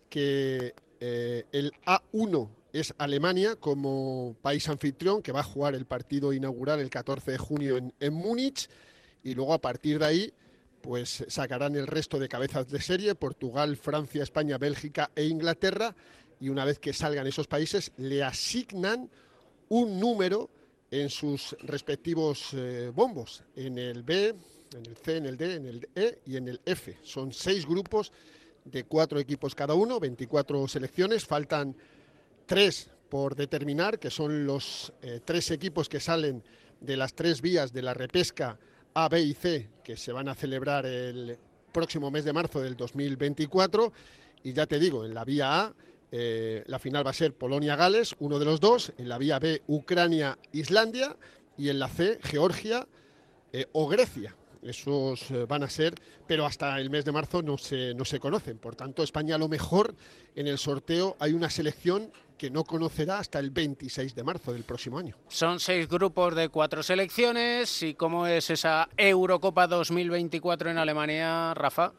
que 0.08 0.74
eh, 1.00 1.44
el 1.52 1.72
A1 1.84 2.48
es 2.80 2.94
Alemania 2.98 3.56
como 3.56 4.36
país 4.42 4.68
anfitrión, 4.68 5.22
que 5.22 5.32
va 5.32 5.40
a 5.40 5.44
jugar 5.44 5.74
el 5.74 5.86
partido 5.86 6.32
inaugural 6.32 6.80
el 6.80 6.90
14 6.90 7.32
de 7.32 7.38
junio 7.38 7.76
en, 7.76 7.94
en 8.00 8.14
Múnich, 8.14 8.68
y 9.22 9.34
luego 9.34 9.54
a 9.54 9.60
partir 9.60 9.98
de 9.98 10.06
ahí 10.06 10.32
pues 10.80 11.24
sacarán 11.28 11.74
el 11.74 11.86
resto 11.86 12.18
de 12.18 12.28
cabezas 12.28 12.68
de 12.68 12.80
serie, 12.80 13.14
Portugal, 13.16 13.76
Francia, 13.76 14.22
España, 14.22 14.56
Bélgica 14.56 15.10
e 15.16 15.24
Inglaterra, 15.24 15.94
y 16.38 16.48
una 16.48 16.64
vez 16.64 16.78
que 16.78 16.92
salgan 16.92 17.26
esos 17.26 17.48
países, 17.48 17.92
le 17.96 18.22
asignan 18.22 19.10
un 19.68 19.98
número 19.98 20.50
en 20.90 21.10
sus 21.10 21.56
respectivos 21.60 22.50
eh, 22.52 22.92
bombos. 22.94 23.42
En 23.56 23.78
el 23.78 24.02
B, 24.02 24.28
en 24.28 24.86
el 24.86 24.96
C, 24.96 25.16
en 25.16 25.26
el 25.26 25.36
D, 25.36 25.54
en 25.54 25.66
el 25.66 25.88
E 25.94 26.20
y 26.26 26.36
en 26.36 26.48
el 26.48 26.60
F. 26.64 26.96
Son 27.02 27.32
seis 27.32 27.66
grupos 27.66 28.12
de 28.64 28.84
cuatro 28.84 29.18
equipos 29.18 29.54
cada 29.54 29.74
uno, 29.74 29.98
24 29.98 30.68
selecciones, 30.68 31.24
faltan 31.24 31.76
tres 32.46 32.88
por 33.08 33.36
determinar, 33.36 33.98
que 33.98 34.10
son 34.10 34.46
los 34.46 34.92
eh, 35.02 35.20
tres 35.24 35.50
equipos 35.50 35.88
que 35.88 36.00
salen 36.00 36.42
de 36.80 36.96
las 36.96 37.14
tres 37.14 37.40
vías 37.40 37.72
de 37.72 37.82
la 37.82 37.94
repesca 37.94 38.58
A, 38.94 39.08
B 39.08 39.20
y 39.20 39.34
C, 39.34 39.70
que 39.84 39.96
se 39.96 40.12
van 40.12 40.28
a 40.28 40.34
celebrar 40.34 40.86
el 40.86 41.38
próximo 41.72 42.10
mes 42.10 42.24
de 42.24 42.32
marzo 42.32 42.60
del 42.60 42.76
2024. 42.76 43.92
Y 44.42 44.52
ya 44.52 44.66
te 44.66 44.78
digo, 44.78 45.04
en 45.04 45.14
la 45.14 45.24
vía 45.24 45.60
A, 45.60 45.74
eh, 46.10 46.64
la 46.66 46.78
final 46.78 47.06
va 47.06 47.10
a 47.10 47.14
ser 47.14 47.34
Polonia-Gales, 47.34 48.16
uno 48.20 48.38
de 48.38 48.44
los 48.44 48.60
dos, 48.60 48.92
en 48.98 49.08
la 49.08 49.18
vía 49.18 49.38
B, 49.38 49.62
Ucrania-Islandia, 49.66 51.16
y 51.58 51.70
en 51.70 51.78
la 51.78 51.88
C, 51.88 52.18
Georgia 52.22 52.86
eh, 53.52 53.66
o 53.72 53.88
Grecia. 53.88 54.36
Esos 54.62 55.26
van 55.46 55.62
a 55.62 55.70
ser, 55.70 55.94
pero 56.26 56.44
hasta 56.44 56.80
el 56.80 56.90
mes 56.90 57.04
de 57.04 57.12
marzo 57.12 57.40
no 57.40 57.56
se, 57.56 57.94
no 57.94 58.04
se 58.04 58.18
conocen. 58.18 58.58
Por 58.58 58.74
tanto, 58.74 59.04
España 59.04 59.36
a 59.36 59.38
lo 59.38 59.48
mejor 59.48 59.94
en 60.34 60.48
el 60.48 60.58
sorteo 60.58 61.16
hay 61.20 61.34
una 61.34 61.50
selección 61.50 62.10
que 62.36 62.50
no 62.50 62.64
conocerá 62.64 63.18
hasta 63.18 63.38
el 63.38 63.50
26 63.50 64.14
de 64.14 64.22
marzo 64.24 64.52
del 64.52 64.64
próximo 64.64 64.98
año. 64.98 65.16
Son 65.28 65.58
seis 65.60 65.88
grupos 65.88 66.34
de 66.34 66.48
cuatro 66.48 66.82
selecciones. 66.82 67.82
¿Y 67.82 67.94
cómo 67.94 68.26
es 68.26 68.50
esa 68.50 68.88
Eurocopa 68.96 69.66
2024 69.66 70.70
en 70.70 70.78
Alemania, 70.78 71.54
Rafa? 71.54 71.92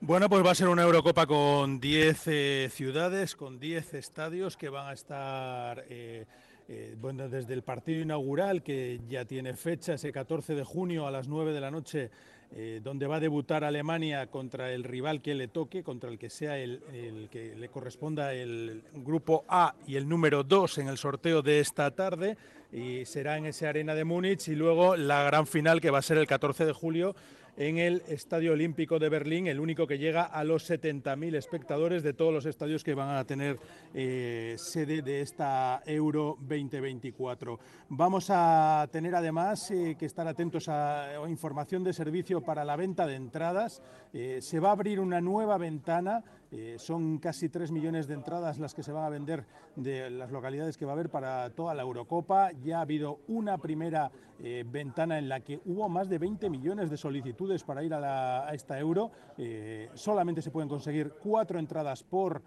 Bueno, 0.00 0.28
pues 0.28 0.44
va 0.44 0.50
a 0.50 0.54
ser 0.54 0.68
una 0.68 0.82
Eurocopa 0.82 1.26
con 1.26 1.80
10 1.80 2.22
eh, 2.26 2.70
ciudades, 2.70 3.34
con 3.34 3.58
10 3.58 3.94
estadios 3.94 4.56
que 4.56 4.68
van 4.68 4.88
a 4.88 4.92
estar... 4.92 5.84
Eh, 5.88 6.26
eh, 6.68 6.96
bueno, 6.98 7.28
desde 7.28 7.54
el 7.54 7.62
partido 7.62 8.02
inaugural, 8.02 8.62
que 8.62 9.00
ya 9.08 9.24
tiene 9.24 9.54
fecha, 9.54 9.94
ese 9.94 10.10
14 10.10 10.56
de 10.56 10.64
junio 10.64 11.06
a 11.06 11.12
las 11.12 11.28
9 11.28 11.52
de 11.52 11.60
la 11.60 11.70
noche, 11.70 12.10
eh, 12.54 12.80
donde 12.82 13.06
va 13.06 13.16
a 13.16 13.20
debutar 13.20 13.64
Alemania 13.64 14.28
contra 14.28 14.72
el 14.72 14.84
rival 14.84 15.20
que 15.20 15.34
le 15.34 15.48
toque, 15.48 15.82
contra 15.82 16.10
el 16.10 16.18
que 16.18 16.30
sea 16.30 16.58
el, 16.58 16.82
el, 16.92 17.28
que 17.28 17.54
le 17.56 17.68
corresponda 17.68 18.32
el 18.32 18.82
grupo 18.94 19.44
A 19.48 19.74
y 19.86 19.96
el 19.96 20.08
número 20.08 20.44
2 20.44 20.78
en 20.78 20.88
el 20.88 20.96
sorteo 20.96 21.42
de 21.42 21.60
esta 21.60 21.90
tarde, 21.90 22.36
y 22.72 23.04
será 23.04 23.36
en 23.36 23.46
esa 23.46 23.68
arena 23.68 23.94
de 23.94 24.04
Múnich, 24.04 24.48
y 24.48 24.54
luego 24.54 24.96
la 24.96 25.22
gran 25.24 25.46
final 25.46 25.80
que 25.80 25.90
va 25.90 25.98
a 25.98 26.02
ser 26.02 26.18
el 26.18 26.26
14 26.26 26.64
de 26.64 26.72
julio 26.72 27.14
en 27.56 27.78
el 27.78 28.02
Estadio 28.08 28.52
Olímpico 28.52 28.98
de 28.98 29.08
Berlín, 29.08 29.46
el 29.46 29.60
único 29.60 29.86
que 29.86 29.98
llega 29.98 30.24
a 30.24 30.44
los 30.44 30.68
70.000 30.68 31.36
espectadores 31.36 32.02
de 32.02 32.12
todos 32.12 32.32
los 32.32 32.44
estadios 32.44 32.84
que 32.84 32.94
van 32.94 33.16
a 33.16 33.24
tener 33.24 33.58
eh, 33.94 34.56
sede 34.58 35.00
de 35.00 35.22
esta 35.22 35.82
Euro 35.86 36.36
2024. 36.40 37.58
Vamos 37.88 38.26
a 38.28 38.86
tener 38.92 39.14
además 39.14 39.70
eh, 39.70 39.96
que 39.98 40.04
estar 40.06 40.28
atentos 40.28 40.68
a, 40.68 41.12
información 41.28 41.82
de 41.82 41.94
servicio 41.94 42.42
para 42.42 42.64
la 42.64 42.76
venta 42.76 43.06
de 43.06 43.14
entradas. 43.14 43.82
Eh, 44.12 44.38
se 44.42 44.60
va 44.60 44.68
a 44.68 44.72
abrir 44.72 45.00
una 45.00 45.20
nueva 45.20 45.56
ventana. 45.56 46.22
Eh, 46.52 46.76
son 46.78 47.18
casi 47.18 47.48
3 47.48 47.72
millones 47.72 48.06
de 48.06 48.14
entradas 48.14 48.58
las 48.58 48.74
que 48.74 48.82
se 48.82 48.92
van 48.92 49.04
a 49.04 49.08
vender 49.08 49.44
de 49.74 50.10
las 50.10 50.30
localidades 50.30 50.76
que 50.76 50.84
va 50.84 50.92
a 50.92 50.94
haber 50.94 51.10
para 51.10 51.50
toda 51.50 51.74
la 51.74 51.82
Eurocopa. 51.82 52.52
Ya 52.62 52.78
ha 52.78 52.82
habido 52.82 53.20
una 53.26 53.58
primera 53.58 54.10
eh, 54.38 54.64
ventana 54.66 55.18
en 55.18 55.28
la 55.28 55.40
que 55.40 55.60
hubo 55.64 55.88
más 55.88 56.08
de 56.08 56.18
20 56.18 56.48
millones 56.50 56.88
de 56.90 56.96
solicitudes 56.96 57.64
para 57.64 57.82
ir 57.82 57.92
a, 57.94 58.48
esta 58.54 58.78
Euro. 58.78 59.10
Eh, 59.38 59.90
solamente 59.94 60.40
se 60.40 60.50
pueden 60.50 60.68
conseguir 60.68 61.14
cuatro 61.22 61.58
entradas 61.58 62.02
por 62.02 62.42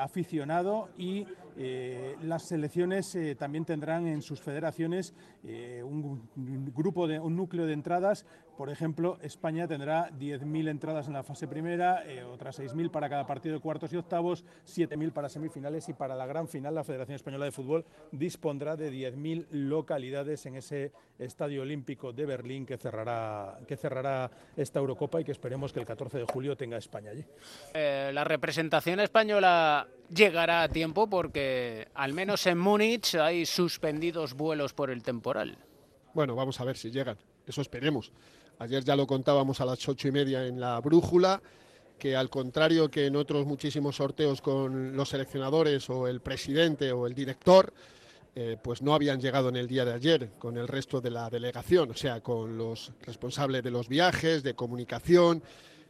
aficionado 0.00 0.88
y 0.98 1.24
las 2.22 2.42
selecciones 2.42 3.16
también 3.38 3.64
tendrán 3.64 4.08
en 4.08 4.20
sus 4.20 4.40
federaciones 4.40 5.14
un, 5.84 6.28
grupo 6.74 7.06
de 7.06 7.20
un 7.20 7.36
núcleo 7.36 7.66
de 7.66 7.74
entradas. 7.74 8.26
Por 8.60 8.68
ejemplo, 8.68 9.16
España 9.22 9.66
tendrá 9.66 10.10
10.000 10.10 10.68
entradas 10.68 11.06
en 11.06 11.14
la 11.14 11.22
fase 11.22 11.48
primera, 11.48 12.04
otras 12.30 12.60
6.000 12.60 12.90
para 12.90 13.08
cada 13.08 13.26
partido 13.26 13.54
de 13.54 13.60
cuartos 13.62 13.90
y 13.94 13.96
octavos, 13.96 14.44
7.000 14.66 15.12
para 15.12 15.30
semifinales 15.30 15.88
y 15.88 15.94
para 15.94 16.14
la 16.14 16.26
gran 16.26 16.46
final 16.46 16.74
la 16.74 16.84
Federación 16.84 17.16
Española 17.16 17.46
de 17.46 17.52
Fútbol 17.52 17.86
dispondrá 18.12 18.76
de 18.76 18.92
10.000 18.92 19.46
localidades 19.52 20.44
en 20.44 20.56
ese 20.56 20.92
Estadio 21.18 21.62
Olímpico 21.62 22.12
de 22.12 22.26
Berlín 22.26 22.66
que 22.66 22.76
cerrará, 22.76 23.60
que 23.66 23.78
cerrará 23.78 24.30
esta 24.54 24.78
Eurocopa 24.78 25.22
y 25.22 25.24
que 25.24 25.32
esperemos 25.32 25.72
que 25.72 25.80
el 25.80 25.86
14 25.86 26.18
de 26.18 26.24
julio 26.26 26.54
tenga 26.54 26.76
España 26.76 27.12
allí. 27.12 27.24
Eh, 27.72 28.10
la 28.12 28.24
representación 28.24 29.00
española 29.00 29.88
llegará 30.14 30.64
a 30.64 30.68
tiempo 30.68 31.08
porque 31.08 31.88
al 31.94 32.12
menos 32.12 32.46
en 32.46 32.58
Múnich 32.58 33.14
hay 33.14 33.46
suspendidos 33.46 34.34
vuelos 34.34 34.74
por 34.74 34.90
el 34.90 35.02
temporal. 35.02 35.56
Bueno, 36.12 36.34
vamos 36.36 36.60
a 36.60 36.64
ver 36.64 36.76
si 36.76 36.90
llegan, 36.90 37.16
eso 37.46 37.62
esperemos. 37.62 38.12
Ayer 38.60 38.84
ya 38.84 38.94
lo 38.94 39.06
contábamos 39.06 39.60
a 39.62 39.64
las 39.64 39.88
ocho 39.88 40.06
y 40.06 40.12
media 40.12 40.46
en 40.46 40.60
la 40.60 40.78
brújula 40.80 41.40
que 41.98 42.14
al 42.14 42.28
contrario 42.28 42.90
que 42.90 43.06
en 43.06 43.16
otros 43.16 43.46
muchísimos 43.46 43.96
sorteos 43.96 44.42
con 44.42 44.96
los 44.96 45.08
seleccionadores 45.08 45.88
o 45.88 46.06
el 46.06 46.20
presidente 46.20 46.92
o 46.92 47.06
el 47.06 47.14
director, 47.14 47.72
eh, 48.34 48.56
pues 48.62 48.82
no 48.82 48.94
habían 48.94 49.18
llegado 49.18 49.48
en 49.48 49.56
el 49.56 49.66
día 49.66 49.86
de 49.86 49.94
ayer 49.94 50.30
con 50.38 50.58
el 50.58 50.68
resto 50.68 51.00
de 51.00 51.10
la 51.10 51.30
delegación, 51.30 51.90
o 51.90 51.94
sea, 51.94 52.20
con 52.20 52.58
los 52.58 52.92
responsables 53.02 53.62
de 53.62 53.70
los 53.70 53.88
viajes, 53.88 54.42
de 54.42 54.54
comunicación, 54.54 55.42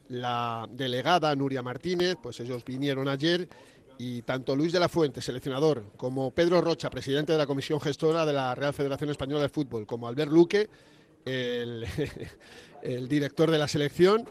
la 0.09 0.69
delegada 0.71 1.35
Nuria 1.35 1.63
Martínez, 1.63 2.17
pues 2.23 2.39
ellos 2.39 2.65
vinieron 2.65 3.09
ayer 3.09 3.49
y 3.99 4.23
tanto 4.23 4.55
Luis 4.55 4.73
de 4.73 4.81
la 4.81 4.89
Fuente, 4.89 5.21
seleccionador, 5.21 5.93
como 5.97 6.31
Pedro 6.31 6.61
Rocha, 6.61 6.89
presidente 6.89 7.33
de 7.33 7.39
la 7.39 7.47
Comisión 7.47 7.81
Gestora 7.81 8.25
de 8.25 8.33
la 8.33 8.55
Real 8.55 8.73
Federación 8.75 9.11
Española 9.11 9.43
de 9.43 9.49
Fútbol, 9.49 9.87
como 9.87 10.07
Albert 10.07 10.31
Luque, 10.31 10.71
el, 11.25 13.09
director 13.09 13.51
de 13.51 13.59
la 13.59 13.69
selección, 13.69 14.29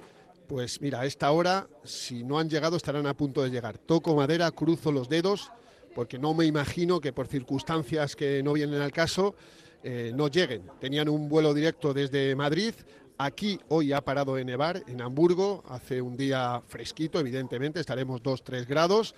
pues 0.47 0.81
mira, 0.81 1.01
a 1.01 1.05
esta 1.05 1.31
hora, 1.31 1.67
si 1.83 2.23
no 2.23 2.39
han 2.39 2.49
llegado, 2.49 2.77
estarán 2.77 3.07
a 3.07 3.15
punto 3.15 3.43
de 3.43 3.49
llegar. 3.49 3.77
Toco 3.77 4.15
madera, 4.15 4.51
cruzo 4.51 4.91
los 4.91 5.09
dedos 5.09 5.51
porque 5.95 6.17
no 6.17 6.33
me 6.33 6.45
imagino 6.45 7.01
que 7.01 7.13
por 7.13 7.27
circunstancias 7.27 8.15
que 8.15 8.41
no 8.43 8.53
vienen 8.53 8.81
al 8.81 8.91
caso 8.91 9.35
eh, 9.83 10.11
no 10.15 10.27
lleguen. 10.27 10.63
Tenían 10.79 11.09
un 11.09 11.29
vuelo 11.29 11.53
directo 11.53 11.93
desde 11.93 12.35
Madrid. 12.35 12.73
Aquí 13.17 13.59
hoy 13.67 13.91
ha 13.91 14.01
parado 14.01 14.35
de 14.35 14.45
nevar 14.45 14.81
en 14.87 15.01
Hamburgo, 15.01 15.63
hace 15.67 16.01
un 16.01 16.15
día 16.15 16.61
fresquito, 16.67 17.19
evidentemente, 17.19 17.79
estaremos 17.79 18.21
2-3 18.23 18.65
grados. 18.65 19.13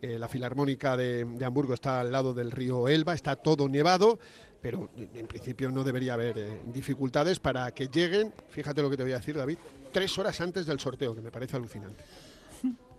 Eh, 0.00 0.18
la 0.18 0.28
Filarmónica 0.28 0.96
de, 0.96 1.26
Hamburgo 1.44 1.74
está 1.74 2.00
al 2.00 2.12
lado 2.12 2.34
del 2.34 2.50
río 2.50 2.88
Elba, 2.88 3.14
está 3.14 3.36
todo 3.36 3.68
nevado, 3.68 4.18
pero 4.60 4.90
en 4.96 5.26
principio 5.26 5.70
no 5.70 5.84
debería 5.84 6.14
haber 6.14 6.38
eh, 6.38 6.60
dificultades 6.66 7.38
para 7.38 7.70
que 7.72 7.88
lleguen, 7.88 8.32
fíjate 8.48 8.82
lo 8.82 8.90
que 8.90 8.96
te 8.96 9.02
voy 9.04 9.12
a 9.12 9.18
decir, 9.18 9.36
David, 9.36 9.58
tres 9.92 10.18
horas 10.18 10.40
antes 10.40 10.66
del 10.66 10.80
sorteo, 10.80 11.14
que 11.14 11.20
me 11.20 11.30
parece 11.30 11.56
alucinante. 11.56 12.04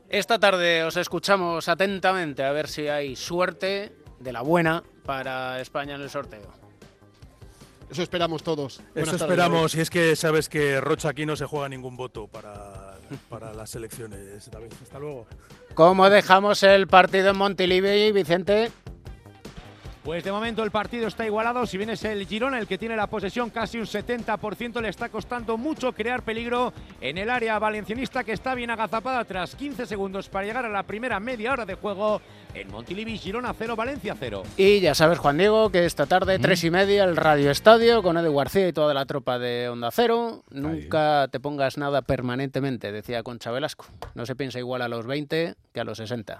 Esta 0.09 0.39
tarde 0.39 0.83
os 0.83 0.97
escuchamos 0.97 1.67
atentamente 1.69 2.43
a 2.43 2.51
ver 2.51 2.67
si 2.67 2.87
hay 2.87 3.15
suerte 3.15 3.93
de 4.19 4.33
la 4.33 4.41
buena 4.41 4.83
para 5.05 5.59
España 5.61 5.95
en 5.95 6.01
el 6.01 6.09
sorteo. 6.09 6.59
Eso 7.89 8.03
esperamos 8.03 8.43
todos. 8.43 8.81
Buenas 8.93 9.15
Eso 9.15 9.25
esperamos, 9.25 9.75
y 9.75 9.81
es 9.81 9.89
que 9.89 10.15
sabes 10.15 10.47
que 10.47 10.79
Rocha 10.79 11.09
aquí 11.09 11.25
no 11.25 11.35
se 11.35 11.45
juega 11.45 11.67
ningún 11.69 11.97
voto 11.97 12.27
para, 12.27 12.97
para 13.29 13.53
las 13.53 13.75
elecciones, 13.75 14.49
David. 14.49 14.71
Hasta 14.81 14.99
luego. 14.99 15.27
¿Cómo 15.73 16.09
dejamos 16.09 16.63
el 16.63 16.87
partido 16.87 17.31
en 17.31 17.37
Montilivi, 17.37 18.11
Vicente? 18.11 18.71
Pues 20.09 20.23
de 20.23 20.31
momento 20.31 20.63
el 20.63 20.71
partido 20.71 21.07
está 21.07 21.23
igualado. 21.23 21.67
Si 21.67 21.77
bien 21.77 21.91
es 21.91 22.03
el 22.03 22.25
Girona 22.25 22.57
el 22.57 22.65
que 22.65 22.79
tiene 22.79 22.95
la 22.95 23.05
posesión 23.05 23.51
casi 23.51 23.77
un 23.77 23.85
70%, 23.85 24.81
le 24.81 24.89
está 24.89 25.09
costando 25.09 25.55
mucho 25.55 25.93
crear 25.93 26.23
peligro 26.23 26.73
en 26.99 27.19
el 27.19 27.29
área 27.29 27.59
valencianista 27.59 28.23
que 28.23 28.31
está 28.31 28.55
bien 28.55 28.71
agazapada 28.71 29.23
tras 29.25 29.53
15 29.53 29.85
segundos 29.85 30.27
para 30.27 30.47
llegar 30.47 30.65
a 30.65 30.69
la 30.69 30.81
primera 30.81 31.19
media 31.19 31.53
hora 31.53 31.63
de 31.63 31.75
juego 31.75 32.23
en 32.55 32.71
Montilivi, 32.71 33.19
Girona 33.19 33.53
0, 33.53 33.75
Valencia 33.75 34.15
0. 34.19 34.41
Y 34.57 34.79
ya 34.79 34.95
sabes, 34.95 35.19
Juan 35.19 35.37
Diego, 35.37 35.69
que 35.69 35.85
esta 35.85 36.07
tarde, 36.07 36.39
mm. 36.39 36.41
tres 36.41 36.63
y 36.63 36.71
media, 36.71 37.03
el 37.03 37.15
Radio 37.15 37.51
Estadio 37.51 38.01
con 38.01 38.17
Edu 38.17 38.35
García 38.35 38.67
y 38.67 38.73
toda 38.73 38.95
la 38.95 39.05
tropa 39.05 39.37
de 39.37 39.69
Onda 39.69 39.91
Cero. 39.91 40.41
Nunca 40.49 41.27
te 41.31 41.39
pongas 41.39 41.77
nada 41.77 42.01
permanentemente, 42.01 42.91
decía 42.91 43.21
Concha 43.21 43.51
Velasco. 43.51 43.85
No 44.15 44.25
se 44.25 44.35
piensa 44.35 44.57
igual 44.57 44.81
a 44.81 44.87
los 44.87 45.05
20 45.05 45.53
que 45.71 45.79
a 45.79 45.83
los 45.83 45.99
60. 45.99 46.37